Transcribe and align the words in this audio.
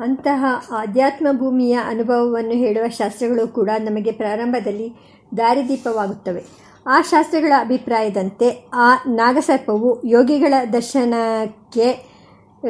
ಅಂತಹ 0.00 0.44
ಆಧ್ಯಾತ್ಮ 0.70 1.28
ಭೂಮಿಯ 1.32 1.78
ಅನುಭವವನ್ನು 1.86 2.50
ಹೇಳುವ 2.50 2.88
ಶಾಸ್ತ್ರಗಳು 2.88 3.48
ಕೂಡ 3.48 3.70
ನಮಗೆ 3.78 4.12
ಪ್ರಾರಂಭದಲ್ಲಿ 4.12 4.92
ದಾರಿದೀಪವಾಗುತ್ತವೆ. 5.36 6.44
ಆ 6.86 7.00
ಶಾಸ್ತ್ರಗಳ 7.00 7.52
ಅಭಿಪ್ರಾಯದಂತೆ 7.58 8.70
ಆ 8.74 8.94
ನಾಗಸರ್ಪವು 9.06 10.06
ಯೋಗಿಗಳ 10.06 10.54
ದರ್ಶನಕ್ಕೆ 10.72 12.10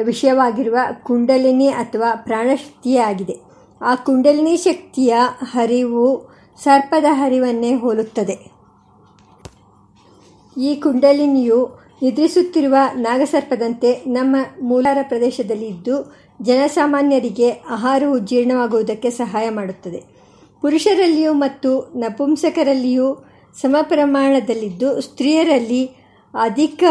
ವಿಷಯವಾಗಿರುವ 0.03 0.77
ಕುಂಡಲಿನಿ 1.03 1.67
ಅಥವಾ 1.67 2.15
ಪ್ರಾಣಶಕ್ತಿಯಾಗಿದೆ. 2.15 3.37
ಆ 3.81 3.95
ಕುಂಡಲಿನಿ 3.95 4.57
ಶಕ್ತಿಯ 4.57 5.15
ಹರಿವು 5.43 6.31
ಸರ್ಪದ 6.63 7.05
ಹರಿವನ್ನೇ 7.09 7.75
ಹೋಲುತ್ತದೆ. 7.75 8.51
ಈ 10.57 10.75
ಕುಂಡಲಿನಿಯು 10.75 11.81
ನಿದ್ರಿಸುತ್ತಿರುವ 12.03 12.75
ನಾಗಸರ್ಪದಂತೆ 12.93 14.03
ನಮ್ಮ 14.07 14.35
ಮೂಲಾರ 14.61 14.97
ಪ್ರದೇಶದಲ್ಲಿ 15.01 15.65
ಇದ್ದು 15.65 16.15
ಜನಸಾಮಾನ್ಯರಿಗೆ 16.41 17.51
ಆಹಾರವು 17.51 18.19
ಜೀರ್ಣವಾಗುವುದಕ್ಕೆ 18.19 19.09
ಸಹಾಯ 19.09 19.49
ಮಾಡುತ್ತದೆ. 19.49 20.03
ಪುರುಷರಲ್ಲಿಯೂ 20.61 21.33
ಮತ್ತು 21.33 21.93
ನಪುಂಸಕರಲ್ಲಿಯೂ 21.95 23.25
ಸಮ 23.61 23.75
ಪ್ರಮಾಣದಲ್ಲಿದ್ದು 23.81 25.01
ಸ್ತ್ರೀಯರಲ್ಲಿ 25.01 25.89
ಅಧಿಕ 26.41 26.83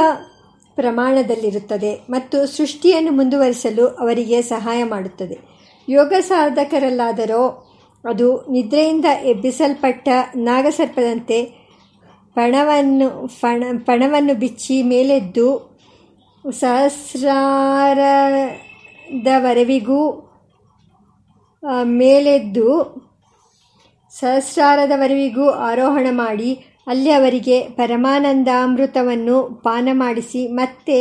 ಪ್ರಮಾಣದಲ್ಲಿರುತ್ತದೆ 0.74 2.00
ಮತ್ತು 2.10 2.46
ಸೃಷ್ಟಿಯನ್ನು 2.46 3.12
ಮುಂದುವರಿಸಲು 3.12 3.86
ಅವರಿಗೆ 3.86 4.42
ಸಹಾಯ 4.42 4.84
ಮಾಡುತ್ತದೆ. 4.84 5.38
ಯೋಗ 5.88 6.12
ಸಾಧಕರಲ್ಲಾದರೂ, 6.20 7.72
ಅದು 8.08 8.46
ನಿದ್ರೆಯಿಂದ 8.50 9.04
ಎಬ್ಬಿಸಲ್ಪಟ್ಟ 9.24 10.08
ನಾಗಸರ್ಪದಂತೆ 10.36 11.42
ಪಣವನ್ನು, 12.34 13.28
ಪಣ, 13.40 13.64
ಪಣವನ್ನು 13.84 14.34
ಬಿಚ್ಚಿ 14.34 14.82
ಮೇಲೆದ್ದು 14.82 15.70
ಸಹಸ್ರಾರದವರೆವಿಗೂ 19.10 20.00
ಮೇಲೆದ್ದು 21.84 22.68
ಸಹಸ್ರಾರದವರೆವಿಗೂ 24.14 25.46
ಆರೋಹಣ 25.68 26.06
ಮಾಡಿ, 26.10 26.50
ಅಲ್ಲಿ 26.86 27.10
ಅವರಿಗೆ 27.10 27.60
ಪರಮಾನಂದಾಮೃತವನ್ನು 27.60 29.36
ಪಾನ 29.64 29.88
ಮಾಡಿಸಿ 29.92 30.42
ಮತ್ತೆ 30.48 30.98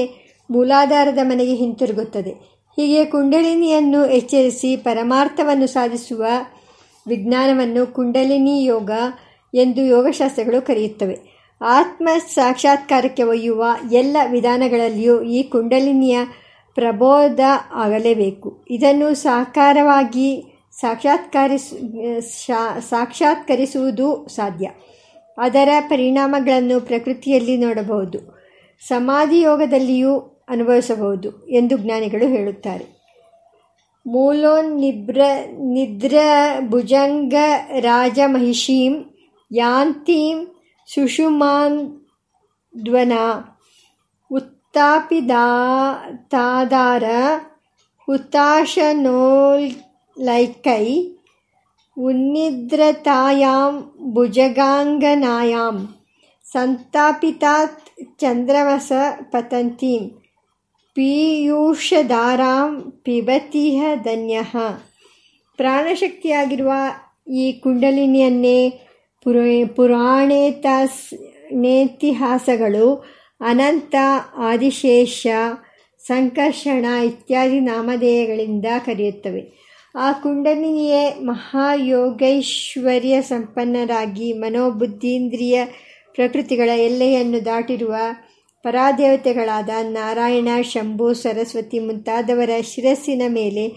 ಮೂಲಾಧಾರದ 0.50 1.22
ಮನೆಗೆ 1.24 1.56
ಹಿಂತಿರುಗುತ್ತದೆ. 1.56 2.34
ಹೀಗೆ 2.78 3.06
ಕುಂಡಲಿನಿಯನ್ನು 3.06 4.06
ಎಚ್ಚರಿಸಿ 4.06 4.76
ಪರಮಾರ್ಥವನ್ನು 4.76 5.68
ಸಾಧಿಸುವ 5.68 6.26
ವಿಜ್ಞಾನವನ್ನು 7.08 7.94
ಕುಂಡಲಿನಿ 7.94 8.66
ಯೋಗ 8.66 8.92
ಎಂದು 9.54 9.82
ಯೋಗಶಾಸ್ತ್ರಗಳು 9.82 10.66
ಕರೆಯುತ್ತವೆ. 10.66 11.16
ಆತ್ಮ 11.62 12.10
ಸಾಕ್ಷಾತ್ಕಾರಕ್ಕೆ 12.34 13.24
ಒಯ್ಯುವ 13.24 13.64
ಎಲ್ಲ 13.92 14.18
ವಿಧಾನಗಳಲ್ಲಿಯೂ 14.32 15.22
ಈ 15.22 15.44
ಕುಂಡಲಿನಿಯ 15.44 16.18
ಪ್ರಬೋಧ 16.76 17.40
ಆಗಲೇಬೇಕು. 17.74 18.66
ಇದನ್ನು 18.70 19.14
ಸಾಕಾರವಾಗಿ 19.14 20.60
ಸಾಕ್ಷಾತ್ಕರಿಸು 20.72 21.76
ಸಾಕ್ಷಾತ್ಕರಿಸುವುದು 22.90 24.28
ಸಾಧ್ಯ. 24.28 24.70
ಅದರ 25.38 25.70
ಪರಿಣಾಮಗಳನ್ನು 25.90 26.82
ಪ್ರಕೃತಿಯಲ್ಲಿ 26.82 27.58
ನೋಡಬಹುದು. 27.58 28.40
ಸಮಾಧಿ 28.88 29.42
ಯೋಗದಲ್ಲಿಯೂ 29.42 30.46
ಅನುಭವಿಸಬಹುದು 30.50 31.48
ಎಂದು 31.48 31.78
ಜ್ಞಾನಿಗಳು 31.78 32.28
ಹೇಳುತ್ತಾರೆ. 32.28 33.00
ಮೂಲೋನ್ನಿಬ್ರ 34.08 35.22
ನಿದ್ರ 35.60 36.18
ಭುಜಂಗ 36.68 37.34
ರಾಜ 37.80 38.20
ಮಹಿಷೀಂ 38.26 39.06
ಯಾಂತೀಂ 39.52 40.48
ಸುಷುಮಾಂಧ್ವನ 40.94 43.12
ಉತ್ತಾಪಿದಾತಾದಾರ 44.70 47.04
ಹುತಾಶನೋಲೈಕೈ 48.08 50.86
ಉನ್ನಿದ್ರತಾಯಾಂ 51.98 53.74
ಭುಜಗಾಂಗನಾಯಾಂ 54.14 55.78
ಸಂತಾಪಿತಾತ್ 56.46 57.82
ಚಂದ್ರಮಸ 58.20 58.92
ಪತಂತೀಂ 59.32 60.04
ಪೀಯೂಷಧಾರಾಂ 60.96 62.72
ಪಿಬತಿಹ 63.04 63.82
ಧನ್ಯ. 64.04 64.42
ಪ್ರಾಣಶಕ್ತಿಯಾಗಿರುವ 65.60 66.72
ಈ 67.34 67.46
ಕುಂಡಲಿನಿಯನ್ನೇ 67.64 68.60
ಪುರ 69.26 69.38
ಪುರಾಣೇತಸ್ 69.76 71.04
ನೇತಿಹಾಸಗಳು 71.54 72.88
ಅನಂತ, 73.42 73.96
ಆದಿಶೇಷ, 74.38 75.28
ಸಂಕರ್ಷಣ 76.04 76.86
ಇತ್ಯಾದಿ 76.86 77.60
ನಾಮಧೇಯಗಳಿಂದ 77.60 78.66
ಕರೆಯುತ್ತವೆ. 78.86 79.70
ಆ 79.96 80.12
ಕುಂಡಲಿನಿಯೇ 80.12 81.14
ಮಹಾಯೋಗೈಶ್ವರ್ಯ 81.22 83.22
ಸಂಪನ್ನರಾಗಿ 83.22 84.34
ಮನೋಬುದ್ಧೀಂದ್ರಿಯ 84.34 85.66
ಪ್ರಕೃತಿಗಳ 86.12 86.70
ಎಲ್ಲೆಯನ್ನು 86.70 87.46
ದಾಟಿರುವ 87.46 87.96
ಪರಾದೇವತೆಗಳಾದ 88.64 89.70
ನಾರಾಯಣ, 89.82 90.48
ಶಂಭು, 90.62 91.14
ಸರಸ್ವತಿ 91.14 91.80
ಮುಂತಾದವರ 91.80 92.50
ಶಿರಸ್ಸಿನ 92.62 93.22
ಮೇಲೆ 93.28 93.74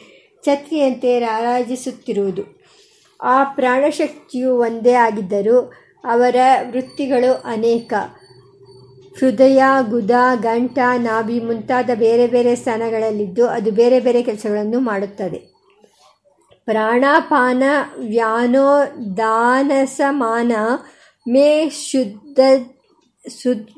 ಛತ್ರಿಯಂತೆ 0.46 1.18
ರಾರಾಜಿಸುತ್ತಿರುವುದು. 1.18 2.62
ಆ 3.22 3.44
ಪ್ರಾಣಶಕ್ತಿಯು 3.44 4.56
ಒಂದೇ 4.56 4.92
ಆಗಿದ್ದರೂ 4.92 5.72
ಅವರ 6.04 6.36
ವೃತ್ತಿಗಳು 6.70 7.42
ಅನೇಕ. 7.44 7.92
ಹೃದಯ, 9.18 9.62
ಗುದ, 9.90 10.10
ಗಂಟ, 10.40 10.78
ನಾಭಿ 10.96 11.40
ಮುಂತಾದ 11.40 11.90
ಬೇರೆ 11.94 12.26
ಬೇರೆ 12.26 12.56
ಸ್ಥಾನಗಳಲ್ಲಿದ್ದು 12.56 13.48
ಅದು 13.48 13.70
ಬೇರೆ 13.70 14.00
ಬೇರೆ 14.00 14.22
ಕೆಲಸಗಳನ್ನು 14.22 14.80
ಮಾಡುತ್ತದೆ. 14.80 15.52
ಪ್ರಾಣಾಪಾನ 16.64 17.62
ವ್ಯಾನೋದಾನಸಮಾನ 17.98 20.52
ಮೇ 21.28 21.68
ಶುದ್ಧ 21.68 22.40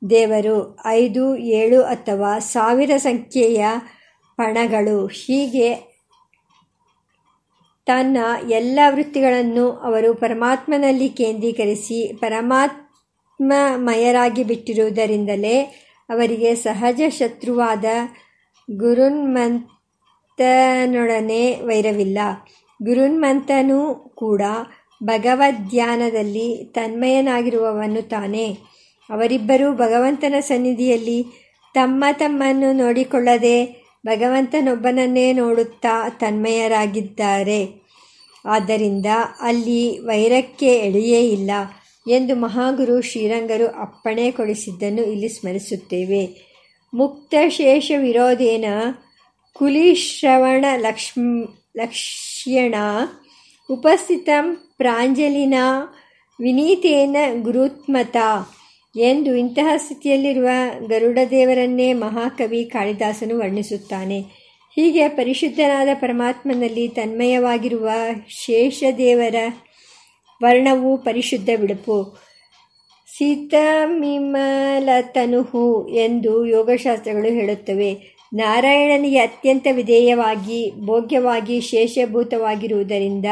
ದೇವರು. 0.10 0.80
ಐದು, 0.86 1.38
ಏಳು 1.38 1.84
ಅಥವಾ 1.84 2.40
ಸಾವಿರ 2.40 2.92
ಸಂಖ್ಯೆಯ 2.98 3.66
ಪಣಗಳು. 4.38 5.08
ಹೀಗೆ 5.08 5.96
ತನ್ನ 7.86 8.18
ಎಲ್ಲ 8.50 8.80
ವೃತ್ತಿಗಳನ್ನು 8.90 9.72
ಅವರು 9.72 10.14
ಪರಮಾತ್ಮನಲ್ಲಿ 10.14 11.10
ಕೇಂದ್ರೀಕರಿಸಿ 11.10 12.14
ಪರಮಾತ್ಮಮಯರಾಗಿ 12.14 14.44
ಬಿಟ್ಟಿರುವುದರಿಂದಲೇ 14.44 15.86
ಅವರಿಗೆ 16.10 16.56
ಸಹಜ 16.56 17.02
ಶತ್ರುವಾದ 17.10 17.86
ಗುರುನ್ಮಂತನೊಡನೆ 18.72 21.52
ವೈರವಿಲ್ಲ. 21.52 22.18
ಗುರುನ್ಮಂತನೂ 22.84 23.96
ಕೂಡ 23.96 24.42
ಭಗವದ್ಧ್ಯಾನದಲ್ಲಿ 25.04 26.66
ತನ್ಮಯನಾಗಿರುವವನು 26.66 28.02
ತಾನೇ. 28.02 28.58
ಅವರಿಬ್ಬರೂ 29.10 29.74
ಭಗವಂತನ 29.74 30.34
ಸನ್ನಿಧಿಯಲ್ಲಿ 30.40 31.26
ತಮ್ಮ 31.74 32.04
ತಮ್ಮನ್ನು 32.12 32.74
ನೋಡಿಕೊಳ್ಳದೆ 32.74 33.86
ಭಗವಂತನೊಬ್ಬನನ್ನೇ 34.06 35.34
ನೋಡುತ್ತಾ 35.34 36.10
ತನ್ಮಯರಾಗಿದ್ದಾರೆ. 36.10 37.86
ಆದ್ದರಿಂದ 38.46 39.06
ಅಲ್ಲಿ 39.40 40.00
ವೈರಕ್ಕೆ 40.00 40.78
ಎಳೆಯೇ 40.78 41.30
ಇಲ್ಲ 41.30 41.52
ಎಂದು 42.08 42.36
ಮಹಾಗುರು 42.36 43.02
ಶ್ರೀರಂಗರು 43.02 43.68
ಅಪ್ಪಣೆ 43.68 44.32
ಕೊಡಿಸಿದ್ದನ್ನು 44.32 45.04
ಇಲ್ಲಿ 45.04 45.30
ಸ್ಮರಿಸುತ್ತೇವೆ. 45.30 46.56
ಮುಕ್ತಶೇಷ 46.94 47.92
ವಿರೋಧೇನ 47.98 48.66
ಕುಲಿಶ್ರವಣ 49.54 50.66
ಲಕ್ಷ್ಮ 50.78 51.22
ಲಕ್ಷ್ಯಣ 51.78 52.76
ಉಪಸ್ಥಿತ 53.72 54.30
ಪ್ರಾಂಜಲಿನ 54.78 55.54
ವಿನೀತೇನ 56.42 57.16
ಗುರುತ್ಮತ 57.42 58.18
ಎಂದು 58.96 59.36
ಇಂತಹ 59.36 59.68
ಸ್ಥಿತಿಯಲ್ಲಿರುವ 59.78 60.48
ಗರುಡದೇವರನ್ನೇ 60.88 61.94
ಮಹಾಕವಿ 61.94 62.66
ಕಾಳಿದಾಸನು 62.66 63.40
ವರ್ಣಿಸುತ್ತಾನೆ. 63.40 64.24
ಹೀಗೆ 64.76 65.08
ಪರಿಶುದ್ಧನಾದ 65.08 65.88
ಪರಮಾತ್ಮನಲ್ಲಿ 65.94 66.88
ತನ್ಮಯವಾಗಿರುವ 66.88 67.90
ಶೇಷದೇವರ 68.30 69.36
ವರ್ಣವು 70.44 70.98
ಪರಿಶುದ್ಧ 70.98 71.50
ಬಿಡುಪು. 71.60 72.26
ಸೀತಮಿಮಲತನುಹು 73.18 75.88
ಎಂದು 75.88 76.46
ಯೋಗಶಾಸ್ತ್ರಗಳು 76.46 77.24
ಹೇಳುತ್ತವೆ. 77.24 78.15
ನಾರಾಯಣನಿಗೆ 78.34 79.20
ಅತ್ಯಂತ 79.20 79.68
ವಿಧೇಯವಾಗಿ, 79.72 80.72
ಭೋಗ್ಯವಾಗಿ, 80.86 81.62
ಶೇಷಭೂತವಾಗಿರುವುದರಿಂದ 81.62 83.26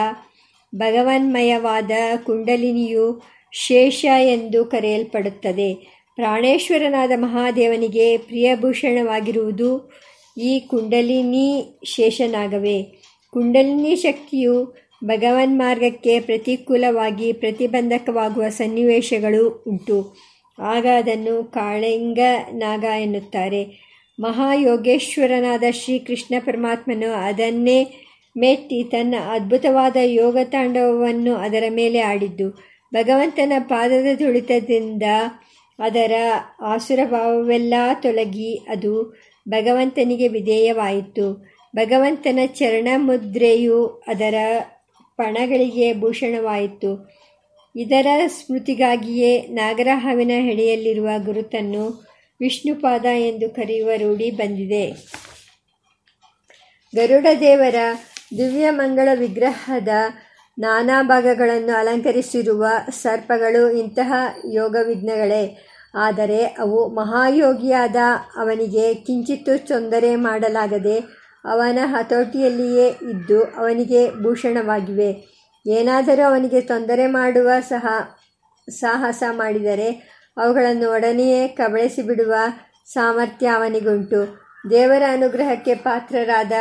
ಭಗವನ್ಮಯವಾದ 0.75 1.92
ಕುಂಡಲಿನಿಯು 2.25 3.24
ಶೇಷ 3.51 4.06
ಎಂದು 4.19 4.66
ಕರೆಯಲ್ಪಡುತ್ತದೆ. 4.66 5.74
ಪ್ರಾಣೇಶ್ವರನಾದ 6.16 7.12
ಮಹಾದೇವನಿಗೆ 7.16 8.18
ಪ್ರಿಯಭೂಷಣವಾಗಿರುವುದು 8.18 9.92
ಈ 10.38 10.60
ಕುಂಡಲಿನಿ 10.60 11.80
ಶೇಷನಾಗವೇ. 11.86 12.84
ಕುಂಡಲಿನಿ 13.31 13.96
ಶಕ್ತಿಯು 13.96 14.84
ಭಗವನ್ 15.06 15.60
ಮಾರ್ಗಕ್ಕೆ 15.60 16.19
ಪ್ರತಿಕೂಲವಾಗಿ 16.19 17.34
ಪ್ರತಿಬಂಧಕವಾಗುವ 17.34 18.50
ಸನ್ನಿವೇಶಗಳು 18.50 19.63
ಉಂಟು. 19.68 20.18
ಆಗ 20.60 20.86
ಅದನ್ನು 20.98 21.44
ಕಾಳಿಂಗ 21.44 22.19
ನಾಗ 22.51 22.84
ಎನ್ನುತ್ತಾರೆ. 23.01 23.93
ಮಹಾಯೋಗೇಶ್ವರನಾದ 24.19 25.63
ಶ್ರೀಕೃಷ್ಣ 25.71 26.36
ಪರಮಾತ್ಮನು 26.45 27.13
ಅದನ್ನೇ 27.13 27.88
ಮೆಟ್ಟಿ 28.38 28.83
ತನ್ನ 28.83 29.15
ಅದ್ಭುತವಾದ 29.31 29.98
ಯೋಗ 30.04 30.38
ತಾಂಡವವನ್ನು 30.44 31.36
ಅದರ 31.36 31.63
ಮೇಲೆ 31.69 32.00
ಆಡಿದ್ದು. 32.00 32.50
ಭಗವಂತನ 32.94 33.54
ಪಾದದ 33.60 34.06
ತುಳಿತದಿಂದ 34.15 35.04
ಅದರ 35.80 36.12
ಆಸುರಭಾವವೆಲ್ಲ 36.62 37.74
ತೊಲಗಿ 38.01 38.56
ಅದು 38.56 39.19
ಭಗವಂತನಿಗೆ 39.50 40.27
ವಿಧೇಯವಾಯಿತು. 40.27 41.50
ಭಗವಂತನ 41.75 42.39
ಚರಣ 42.45 42.88
ಮುದ್ರೆಯು 42.95 43.86
ಅದರ 44.07 44.36
ಪಣಗಳಿಗೆ 45.18 45.94
ಭೂಷಣವಾಯಿತು. 45.94 47.13
ಇದರ 47.75 48.07
ಸ್ಮೃತಿಗಾಗಿಯೇ 48.27 49.42
ನಾಗರಹಾವಿನ 49.42 50.31
ಹೆಡೆಯಲ್ಲಿರುವ 50.42 51.10
ಗುರುತನ್ನು 51.25 52.12
ವಿಷ್ಣುಪಾದ 52.44 53.06
ಎಂದು 53.06 53.50
ಕರೆಯುವ 53.50 53.90
ರೂಢಿ 53.98 54.31
ಬಂದಿದೆ. 54.31 54.86
ಗರುಡ 56.94 57.28
ದೇವರ 57.40 57.75
ದಿವ್ಯ 58.38 58.69
ಮಂಗಳ 58.69 59.10
ವಿಗ್ರಹದ 59.19 59.88
ನಾನಾ 60.60 61.04
ಭಾಗಗಳನ್ನು 61.04 61.74
ಅಲಂಕರಿಸಿರುವ 61.78 62.66
ಸರ್ಪಗಳು 63.01 63.63
ಇಂತಹ 63.72 64.13
ಯೋಗವಿಘ್ನಗಳೇ 64.54 65.44
ಆದರೆ 65.95 66.40
ಅವು 66.45 66.80
ಮಹಾಯೋಗಿಯಾದ 66.95 67.95
ಅವನಿಗೆ 68.36 68.94
ಕಿಂಚಿತ್ತು 68.94 69.54
ತೊಂದರೆ 69.68 70.16
ಮಾಡಲಾಗದೆ 70.16 70.98
ಅವನ 71.46 71.80
ಹತೋಟಿಯಲ್ಲಿಯೇ 71.84 72.88
ಇದ್ದು 72.88 73.39
ಅವನಿಗೆ 73.44 74.01
ಭೂಷಣವಾಗಿವೆ. 74.24 75.10
ಏನಾದರೂ 75.66 76.24
ಅವನಿಗೆ 76.30 76.62
ತೊಂದರೆ 76.62 77.07
ಮಾಡುವ 77.07 77.50
ಸಹ 77.69 77.86
ಸಾಹಸ 78.69 79.24
ಮಾಡಿದರೆ 79.31 80.12
ಅವುಗಳನ್ನು 80.38 80.91
ಒಡನೆಯೇ 80.91 81.47
ಕಬಳಿಸಿಬಿಡುವ 81.47 82.33
ಸಾಮರ್ಥ್ಯ 82.85 83.47
ಅವನಿಗುಂಟು. 83.47 84.44
ದೇವರ 84.69 85.03
ಅನುಗ್ರಹಕ್ಕೆ 85.12 85.75
ಪಾತ್ರರಾದ 85.75 86.51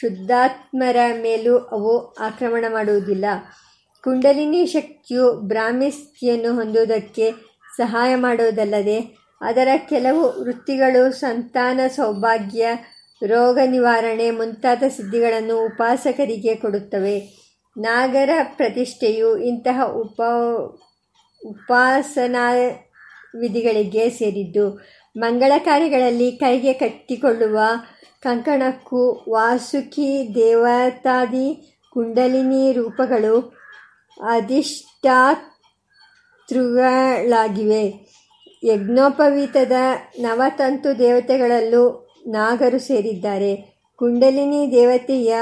ಶುದ್ಧಾತ್ಮರ 0.00 0.96
ಮೇಲೂ 1.20 1.58
ಅವು 1.58 2.12
ಆಕ್ರಮಣ 2.12 2.64
ಮಾಡುವುದಿಲ್ಲ. 2.68 3.24
ಕುಂಡಲಿನಿ 4.04 4.66
ಶಕ್ತಿಯು 4.66 5.32
ಬ್ರಾಹ್ಮಿಸ್ತಿಯನ್ನು 5.32 6.54
ಹೊಂದುವುದಕ್ಕೆ 6.54 7.32
ಸಹಾಯ 7.76 8.14
ಮಾಡುವುದಲ್ಲದೆ, 8.14 9.00
ಅದರ 9.40 9.68
ಕೆಲವು 9.88 10.42
ವೃತ್ತಿಗಳು 10.42 11.12
ಸಂತಾನ 11.12 11.80
ಸೌಭಾಗ್ಯ, 11.96 12.68
ರೋಗ 13.26 13.58
ನಿವಾರಣೆ 13.66 14.30
ಮುಂತಾದ 14.30 14.82
ಸಿದ್ಧಿಗಳನ್ನು 14.88 15.64
ಉಪಾಸಕರಿಗೆ 15.64 16.54
ಕೊಡುತ್ತವೆ. 16.54 17.20
ನಾಗರ 17.78 18.30
ಪ್ರತಿಷ್ಠೆಯು 18.56 19.36
ಇಂತಹ 19.38 19.82
ಉಪ, 19.84 20.22
ಉಪಾಸನಾ 21.46 22.52
ವಿಧಿಗಳಿಗೆ 23.40 24.10
ಸೇರಿದ್ದು. 24.10 24.80
ಮಂಗಳ 25.18 25.52
ಕಾರ್ಯಗಳಲ್ಲಿ 25.58 26.32
ಕೈಗೆ 26.32 26.72
ಕಟ್ಟಿಕೊಳ್ಳುವ 26.72 27.58
ಕಂಕಣಕ್ಕೂ 28.22 29.24
ವಾಸುಕಿ 29.28 30.32
ದೇವತಾದಿ 30.34 31.78
ಕುಂಡಲಿನಿ 31.92 32.72
ರೂಪಗಳು 32.72 33.54
ಅಧಿಷ್ಠಾತೃಗಳಾಗಿವೆ. 34.22 35.44
ಯಜ್ಞೋಪವೀತದ 38.64 39.72
ನವತಂತು 40.18 40.98
ದೇವತೆಗಳಲ್ಲೂ 40.98 42.08
ನಾಗರು 42.26 42.78
ಸೇರಿದ್ದಾರೆ. 42.78 43.76
ಕುಂಡಲಿನಿ 43.96 44.70
ದೇವತೆಯ 44.70 45.36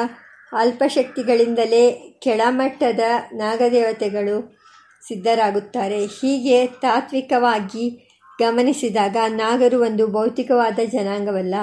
ಅಲ್ಪಶಕ್ತಿಗಳಿಂದಲೇ 0.53 1.93
ಕೆಳಮಟ್ಟದ 2.23 3.01
ನಾಗದೇವತೆಗಳು 3.33 4.64
ಸಿದ್ಧರಾಗುತ್ತಾರೆ. 5.09 6.07
ಹೀಗೆ 6.07 6.67
ತಾತ್ವಿಕವಾಗಿ 6.67 8.11
ಗಮನಿಸಿದಾಗ 8.41 9.17
ನಾಗರು 9.29 9.83
ಒಂದು 9.83 10.07
ಭೌತಿಕವಾದ 10.07 10.79
ಜನಾಂಗವಲ್ಲ. 10.85 11.55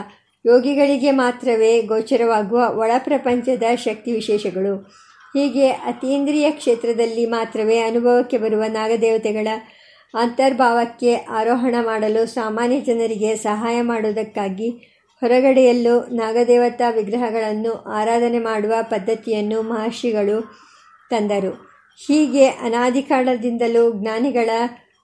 ಯೋಗಿಗಳಿಗೆ 0.46 1.12
ಮಾತ್ರವೇ 1.12 1.82
ಗೋಚರವಾಗುವ 1.82 2.78
ಒಳಪ್ರಪಂಚದ 2.78 3.64
ಶಕ್ತಿ 3.76 4.12
ವಿಶೇಷಗಳು. 4.12 4.76
ಹೀಗೆ 5.34 5.70
ಅತೀಂದ್ರಿಯ 5.70 6.52
ಕ್ಷೇತ್ರದಲ್ಲಿ 6.52 7.26
ಮಾತ್ರವೇ 7.26 7.80
ಅನುಭವಕ್ಕೆ 7.80 8.38
ಬರುವ 8.38 8.64
ನಾಗದೇವತೆಗಳ 8.64 9.48
ಅಂತರ್ಭಾವಕ್ಕೆ 10.14 11.16
ಆರೋಹಣ 11.16 11.76
ಮಾಡಲು 11.82 12.26
ಸಾಮಾನ್ಯ 12.26 12.80
ಜನರಿಗೆ 12.80 13.36
ಸಹಾಯ 13.36 13.82
ಮಾಡುವುದಕ್ಕಾಗಿ 13.82 14.70
ಹೊರಗಡೆಯಲ್ಲೂ 15.20 16.00
ನಾಗದೇವತಾ 16.00 16.90
ವಿಗ್ರಹಗಳನ್ನು 16.90 17.74
ಆರಾಧನೆ 17.74 18.40
ಮಾಡುವ 18.40 18.74
ಪದ್ಧತಿಯನ್ನು 18.82 19.62
ಮಹರ್ಷಿಗಳು 19.62 20.60
ತಂದರು. 21.10 21.71
ಹೀಗೆ 21.98 22.48
ಅನಾದಿ 22.48 23.02
ಕಾಲದಿಂದಲೂ 23.02 23.92
ಜ್ಞಾನಿಗಳ 23.92 24.50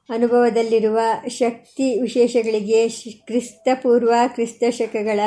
ಅನುಭವದಲ್ಲಿರುವ 0.10 1.00
ಶಕ್ತಿ 1.28 2.02
ವಿಶೇಷಗಳಿಗೆ 2.02 2.90
ಕ್ರಿಸ್ತಪೂರ್ವ 3.26 4.14
ಕ್ರಿಸ್ತಶಕಗಳ 4.28 5.20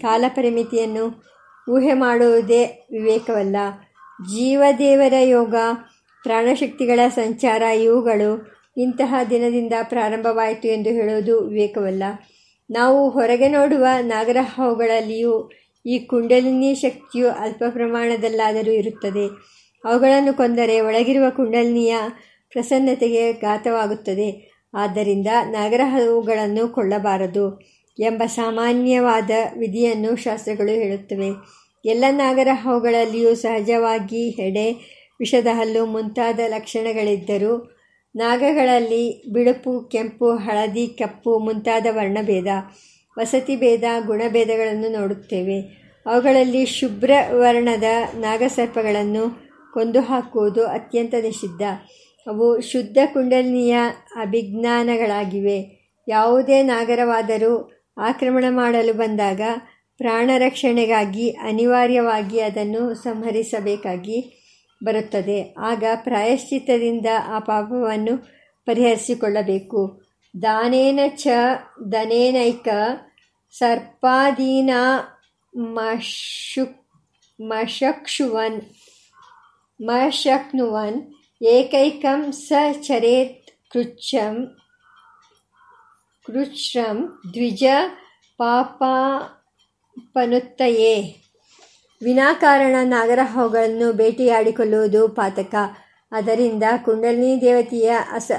ಕಾಲಪರಿಮಿತಿಯನ್ನು 0.00 1.24
ಊಹೆ 1.70 1.92
ಮಾಡುವುದೇ 1.92 2.86
ವಿವೇಕವಲ್ಲ. 2.90 3.56
ಜೀವದೇವರ 4.34 5.12
ಯೋಗ, 5.22 5.54
ಪ್ರಾಣಶಕ್ತಿಗಳ 6.22 7.00
ಸಂಚಾರ, 7.08 7.62
ಇವುಗಳು 7.62 8.54
ಇಂತಹ 8.76 9.14
ದಿನದಿಂದ 9.30 9.72
ಪ್ರಾರಂಭವಾಯಿತು 9.82 10.68
ಎಂದು 10.68 10.90
ಹೇಳುವುದು 10.90 11.40
ವಿವೇಕವಲ್ಲ. 11.40 12.02
ನಾವು 12.70 13.10
ಹೊರಗೆ 13.10 13.48
ನೋಡುವ 13.48 13.84
ನಾಗರಹಾವುಗಳಲ್ಲಿಯೂ 14.00 15.50
ಈ 15.86 15.98
ಕುಂಡಲಿನಿ 15.98 16.74
ಶಕ್ತಿಯು 16.74 17.30
ಅಲ್ಪ 17.30 17.62
ಪ್ರಮಾಣದಲ್ಲಾದರೂ 17.70 18.72
ಇರುತ್ತದೆ. 18.72 19.54
ಅವುಗಳನ್ನು 19.84 20.34
ಕೊಂದರೆ 20.34 20.80
ಒಳಗಿರುವ 20.80 21.30
ಕುಂಡಲಿನಿಯ 21.30 21.96
ಪ್ರಸನ್ನತೆಗೆ 22.52 23.32
ಘಾತವಾಗುತ್ತದೆ. 23.32 24.50
ಆದ್ದರಿಂದ 24.74 25.26
ನಾಗರಹಾವುಗಳನ್ನು 25.50 26.68
ಕೊಳ್ಳಬಾರದು 26.68 27.60
ಎಂಬ 28.00 28.22
ಸಾಮಾನ್ಯವಾದ 28.26 29.30
ವಿಧಿಯನ್ನು 29.58 30.16
ಶಾಸ್ತ್ರಗಳು 30.16 30.72
ಹೇಳುತ್ತವೆ. 30.72 31.28
ಎಲ್ಲ 31.84 32.04
ನಾಗರಹಾವುಗಳಲ್ಲಿಯೂ 32.10 33.34
ಸಹಜವಾಗಿ 33.34 34.30
ಹೆಡೆ, 34.30 34.72
ವಿಷದ 35.20 35.46
ಹಲ್ಲು 35.52 35.86
ಮುಂತಾದ 35.86 36.40
ಲಕ್ಷಣಗಳಿದ್ದರೂ 36.48 37.76
ನಾಗಗಳಲ್ಲಿ 38.16 39.24
ಬಿಳುಪು, 39.32 39.80
ಕೆಂಪು, 39.80 40.30
ಹಳದಿ, 40.30 40.86
ಕಪ್ಪು 40.86 41.38
ಮುಂತಾದ 41.38 41.86
ವರ್ಣಭೇದ, 41.90 42.46
ವಸತಿ 43.18 43.56
ಭೇದ, 43.56 43.82
ಗುಣಭೇದಗಳನ್ನು 44.06 45.00
ನೋಡುತ್ತೇವೆ. 45.00 45.84
ಅವುಗಳಲ್ಲಿ 46.06 46.66
ಶುಭ್ರ 46.66 47.10
ವರ್ಣದ 47.30 47.84
ನಾಗಸರ್ಪಗಳನ್ನು 48.14 49.43
ಕೊಂದು 49.74 50.00
ಹಾಕುವುದು 50.00 50.66
ಅತ್ಯಂತ 50.66 51.14
ನಿಷಿದ್ಧ. 51.22 51.62
ಅವು 52.26 52.60
ಶುದ್ಧ 52.60 52.98
ಕುಂಡಲಿನಿಯ 53.12 53.78
ಅಭಿಜ್ಞಾನಗಳಾಗಿವೆ. 54.20 55.58
ಯಾವುದೇ 56.08 56.62
ನಾಗರವಾದರೂ 56.62 57.72
ಆಕ್ರಮಣ 57.98 58.44
ಮಾಡಲು 58.48 58.94
ಬಂದಾಗ 58.94 59.40
ಪ್ರಾಣರಕ್ಷಣೆಗಾಗಿ 59.98 61.30
ಅನಿವಾರ್ಯವಾಗಿ 61.30 62.40
ಅದನ್ನು 62.40 62.94
ಸಂಹರಿಸಬೇಕಾಗಿ 62.94 64.40
ಬರುತ್ತದೆ. 64.84 65.54
ಆಗ 65.58 65.84
ಪ್ರಾಯಶ್ಚಿತ್ತದಿಂದ 66.02 67.06
ಆ 67.26 67.38
ಪಾಪವನ್ನು 67.38 68.16
ಪರಿಹರಿಸಿಕೊಳ್ಳಬೇಕು. 68.64 70.02
ದಾನೇನ 70.42 71.00
ಚ 71.08 71.26
ದನೇನೈಕ 71.92 72.68
ಸರ್ಪಾದೀನ 73.58 74.70
ಮಶು 75.56 76.84
ಮಶಕ್ಷುವನ್ 77.40 78.62
ಮಶಕ್ನುವನ್ 79.84 81.14
ಏಕೈಕಂ 81.42 82.32
ಸ 82.32 82.52
ಚರೇತ್ 82.72 83.72
ಕೃಚ್ಛಂ, 83.72 84.56
ಕೃಚ್ಛ್ರಂ 86.26 87.22
ದ್ವಿಜ 87.34 87.64
ಪಾಪಾಪನುತ್ತಯೇ. 88.38 91.16
ವಿನಾಕಾರಣ 92.02 92.76
ನಾಗರಹೋಗಳನ್ನು 92.82 93.92
ಭೇಟಿಯಾಡಿಕೊಳ್ಳುವುದು 93.92 95.08
ಪಾತಕ. 95.08 95.54
ಅದರಿಂದ 96.12 96.62
ಕುಂಡಲಿನಿ 96.84 97.40
ದೇವತೆಯ 97.40 97.92
ಅಸ 98.12 98.30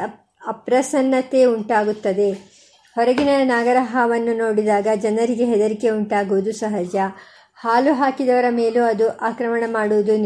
ಅಪ್ರಸನ್ನತೆ 0.48 1.46
ಉಂಟಾಗುತ್ತದೆ. 1.46 2.56
ಹೊರಗಿನ 2.96 3.30
ನಾಗರಹಾವನ್ನು 3.44 4.38
ನೋಡಿದಾಗ 4.38 4.88
ಜನರಿಗೆ 4.96 5.46
ಹೆದರಿಕೆ 5.46 5.90
ಉಂಟಾಗುವುದು 5.90 6.54
ಸಹಜ. 6.54 6.96
ಹಾಲು 7.66 7.94
ಹಾಕಿದವರ 7.94 8.46
ಮೇಲೂ 8.50 8.84
ಅದು 8.84 9.06
ಆಕ್ರಮಣ 9.18 9.64
ಮಾಡುವುದು 9.68 10.18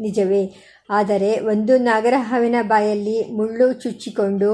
ನಿಜವೇ. 0.00 0.42
ಆದರೆ 0.90 1.30
ಒಂದು 1.40 1.78
ನಾಗರಹಾವಿನ 1.78 2.54
ಬಾಯಲ್ಲಿ 2.62 3.16
ಮುಳ್ಳು 3.36 3.72
ಚುಚ್ಚಿಕೊಂಡು 3.72 4.50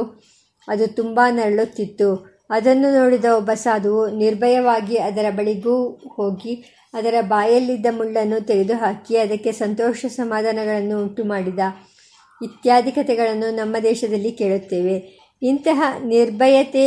ಅದು 0.68 0.86
ತುಂಬ 0.86 1.20
ನರಳುತ್ತಿತ್ತು. 1.30 2.08
ಅದನ್ನು 2.50 2.88
ನೋಡಿದ 2.94 3.24
ಒಬ್ಬ 3.36 3.50
ಸಾಧುವು 3.54 4.02
ನಿರ್ಭಯವಾಗಿ 4.16 4.96
ಅದರ 4.98 5.26
ಬಳಿಗೂ 5.30 5.76
ಹೋಗಿ 6.16 6.54
ಅದರ 6.94 7.14
ಬಾಯಲ್ಲಿದ್ದ 7.20 7.86
ಮುಳ್ಳನ್ನು 7.90 8.40
ತೆಗೆದುಹಾಕಿ 8.40 9.16
ಅದಕ್ಕೆ 9.16 9.52
ಸಂತೋಷ 9.52 10.04
ಸಮಾಧಾನಗಳನ್ನು 10.08 10.96
ಉಂಟು 11.02 11.24
ಮಾಡಿದ 11.24 11.58
ಇತ್ಯಾದಿ 12.42 12.92
ಕಥೆಗಳನ್ನು 12.92 13.48
ನಮ್ಮ 13.56 13.76
ದೇಶದಲ್ಲಿ 13.82 14.32
ಕೇಳುತ್ತೇವೆ. 14.32 14.96
ಇಂತಹ 15.42 15.80
ನಿರ್ಭಯತೆ 16.04 16.84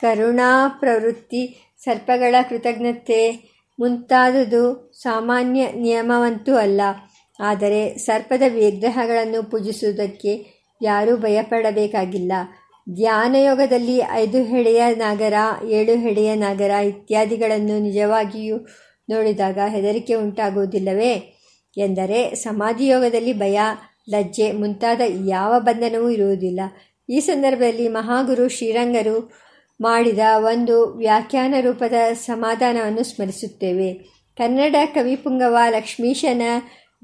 ಕರುಣಾ 0.00 0.50
ಪ್ರವೃತ್ತಿ 0.80 1.42
ಸರ್ಪಗಳ 1.84 2.34
ಕೃತಜ್ಞತೆ 2.48 3.20
ಮುಂತಾದುದು 3.78 4.92
ಸಾಮಾನ್ಯ 5.02 5.68
ನಿಯಮವಂತೂ 5.72 6.54
ಅಲ್ಲ. 6.54 6.80
ಆದರೆ 7.40 7.96
ಸರ್ಪದ 7.96 8.42
ವಿಗ್ರಹಗಳನ್ನು 8.48 9.50
ಪೂಜಿಸುವುದಕ್ಕೆ 9.50 10.62
ಯಾರೂ 10.82 11.16
ಭಯಪಡಬೇಕಾಗಿಲ್ಲ. 11.16 12.32
ಧ್ಯಾನಯೋಗದಲ್ಲಿ 12.94 14.02
ಐದು 14.10 14.42
ಹೆಡೆಯ 14.42 14.94
ನಾಗರ, 14.94 15.34
ಏಳು 15.68 15.98
ಹೆಡೆಯ 15.98 16.34
ನಾಗರ 16.34 16.70
ಇತ್ಯಾದಿಗಳನ್ನು 16.70 17.78
ನಿಜವಾಗಿಯೂ 17.78 18.56
ನೋಡಿದಾಗ 19.10 19.58
ಹೆದರಿಕೆ 19.68 20.14
ಉಂಟಾಗುವುದಿಲ್ಲವೇ? 20.14 21.32
ಎಂದರೆ 21.76 22.34
ಸಮಾಧಿಯೋಗದಲ್ಲಿ 22.34 23.32
ಭಯ, 23.32 23.60
ಲಜ್ಜೆ 24.10 24.52
ಮುಂತಾದ 24.52 25.00
ಯಾವ 25.26 25.60
ಬಂಧನವೂ 25.60 26.10
ಇರುವುದಿಲ್ಲ. 26.10 26.60
ಈ 27.10 27.20
ಸಂದರ್ಭದಲ್ಲಿ 27.20 27.88
ಮಹಾಗುರು 27.88 28.48
ಶ್ರೀರಂಗರು 28.48 29.45
ಮಾಡಿದ 29.80 30.18
ಒಂದು 30.36 30.86
ವ್ಯಾಖ್ಯಾನ 30.96 31.54
ರೂಪದ 31.60 32.12
ಸಮಾಧಾನವನ್ನು 32.12 33.04
ಸ್ಮರಿಸುತ್ತೇವೆ. 33.04 33.92
ಕನ್ನಡ 34.36 34.76
ಕವಿಪುಂಗವ 34.94 35.56
ಲಕ್ಷ್ಮೀಶನ 35.70 36.42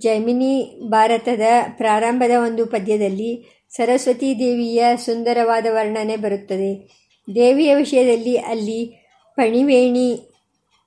ಜೈಮಿನಿ 0.01 0.81
ಭಾರತದ 0.89 1.41
ಪ್ರಾರಂಭದ 1.77 2.31
ಒಂದು 2.45 2.67
ಪದ್ಯದಲ್ಲಿ 2.67 3.63
ಸರಸ್ವತೀ 3.71 4.39
ದೇವಿಯ 4.39 4.85
ಸುಂದರವಾದ 4.97 5.67
ವರ್ಣನೆ 5.71 6.17
ಬರುತ್ತದೆ. 6.17 6.91
ದೇವಿಯ 7.35 7.75
ವಿಷಯದಲ್ಲಿ 7.75 8.37
ಅಲ್ಲಿ 8.37 9.09
ಪಣಿವೇಣಿ 9.37 10.29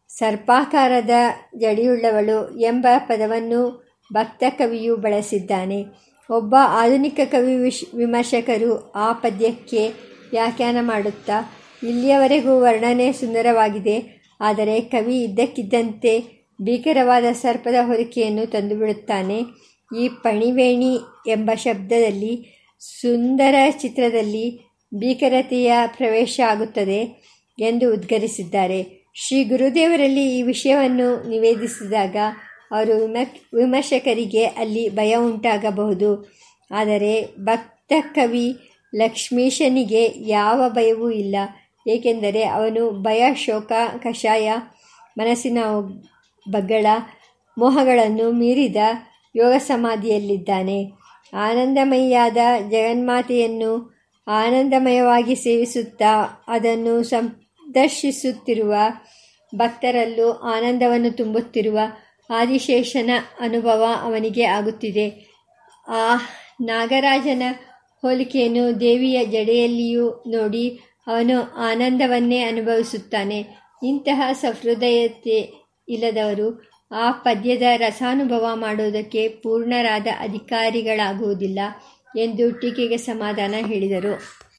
ಸರ್ಪಾಕಾರದ 0.10 1.10
ಜಡಿಯುಳ್ಳವಳು 1.58 2.60
ಎಂಬ 2.60 2.88
ಪದವನ್ನು 2.98 3.86
ಭಕ್ತ 4.14 4.44
ಕವಿಯು 4.50 4.96
ಬಳಸಿದ್ದಾನೆ. 4.96 5.86
ಒಬ್ಬ 6.30 6.56
ಆಧುನಿಕ 6.60 7.20
ಕವಿ 7.26 7.56
ವಿಶ್, 7.56 7.96
ವಿಮರ್ಶಕರು 7.96 8.92
ಆ 8.92 9.14
ಪದ್ಯಕ್ಕೆ 9.14 9.88
ವ್ಯಾಖ್ಯಾನ 10.32 10.78
ಮಾಡುತ್ತಾ 10.82 11.56
ಇಲ್ಲಿಯವರೆಗೂ 11.90 12.60
ವರ್ಣನೆ 12.60 13.12
ಸುಂದರವಾಗಿದೆ. 13.12 14.22
ಆದರೆ 14.42 14.82
ಕವಿ 14.82 15.24
ಇದ್ದಕ್ಕಿದ್ದಂತೆ 15.24 16.20
ಭೀಕರವಾದ 16.62 17.24
ಸರ್ಪದ 17.32 17.76
ಹೊರಿಕೆಯನ್ನು 17.82 18.52
ತಂದುಬಿಡುತ್ತಾನೆ. 18.52 19.42
ಈ 20.00 20.10
ಪಣಿವೇಣಿ 20.10 21.00
ಎಂಬ 21.28 21.52
ಶಬ್ದದಲ್ಲಿ, 21.56 22.62
ಸುಂದರ 23.02 23.56
ಚಿತ್ರದಲ್ಲಿ 23.70 24.60
ಭೀಕರತೆಯ 24.96 25.74
ಪ್ರವೇಶ 25.86 26.40
ಆಗುತ್ತದೆ 26.48 27.24
ಎಂದು 27.60 27.94
ಉದ್ಗರಿಸಿದ್ದಾರೆ. 27.94 29.06
ಶ್ರೀ 29.14 29.44
ಗುರುದೇವರಲ್ಲಿ 29.44 30.40
ಈ 30.40 30.42
ವಿಷಯವನ್ನು 30.42 31.30
ನಿವೇದಿಸಿದಾಗ 31.30 32.16
ಅವರು 32.72 32.98
ವಿಮ, 32.98 33.18
ವಿಮರ್ಶಕರಿಗೆ 33.54 34.46
ಅಲ್ಲಿ 34.46 34.90
ಭಯ 34.90 35.16
ಉಂಟಾಗಬಹುದು. 35.16 36.34
ಆದರೆ 36.72 37.36
ಭಕ್ತ 37.40 37.94
ಕವಿ 38.16 38.56
ಲಕ್ಷ್ಮೀಶನಿಗೆ 38.96 40.14
ಯಾವ 40.28 40.70
ಭಯವೂ 40.70 41.10
ಇಲ್ಲ. 41.10 41.36
ಏಕೆಂದರೆ 41.88 42.44
ಅವನು 42.44 42.90
ಭಯ, 42.90 43.34
ಶೋಕ, 43.36 43.72
ಕಷಾಯ, 43.98 44.52
ಮನಸ್ಸಿನ 45.18 45.58
ಬಗ್ಗಳ, 46.50 46.86
ಮೋಹಗಳನ್ನು 47.58 48.32
ಮೀರಿದ 48.32 48.76
ಯೋಗ 49.36 49.54
ಸಮಾಧಿಯಲ್ಲಿದ್ದಾನೆ 49.58 50.92
ಆನಂದಮಯಿಯಾದ 51.34 52.38
ಜಗನ್ಮಾತೆಯನ್ನು 52.70 53.96
ಆನಂದಮಯವಾಗಿ 54.28 55.36
ಸೇವಿಸುತ್ತಾ 55.36 56.44
ಅದನ್ನು 56.48 57.04
ಸಂದರ್ಶಿಸುತ್ತಿರುವ 57.04 58.76
ಭಕ್ತರಲ್ಲೂ 59.56 60.32
ಆನಂದವನ್ನು 60.32 61.12
ತುಂಬುತ್ತಿರುವ 61.12 61.80
ಆದಿಶೇಷನ 62.30 63.10
ಅನುಭವ 63.40 63.84
ಅವನಿಗೆ 64.02 64.44
ಆಗುತ್ತಿದೆ. 64.44 65.36
ಆ 65.88 66.16
ನಾಗರಾಜನ 66.62 67.44
ಹೋಲಿಕೆಯನ್ನು 68.02 68.80
ದೇವಿಯ 68.80 69.26
ಜಡೆಯಲ್ಲಿಯೂ 69.26 70.24
ನೋಡಿ 70.28 70.80
ಅವನು 71.08 71.54
ಆನಂದವನ್ನೇ 71.56 72.40
ಅನುಭವಿಸುತ್ತಾನೆ. 72.42 73.46
ಇಂತಹ 73.84 74.30
ಸಹೃದಯತೆ 74.34 75.54
ಇಲ್ಲದವರು 75.90 76.76
ಆ 76.92 77.12
ಪದ್ಯದ 77.12 77.62
ರಸಾನುಭವ 77.78 78.46
ಮಾಡುವುದಕ್ಕೆ 78.54 79.28
ಪೂರ್ಣರಾದ 79.28 80.08
ಅಧಿಕಾರಿಗಳಾಗುವುದಿಲ್ಲ 80.20 81.60
ಎಂದು 82.18 82.52
ಟೀಕೆಗೆ 82.52 82.98
ಸಮಾಧಾನ 82.98 83.56
ಹೇಳಿದರು. 83.68 84.45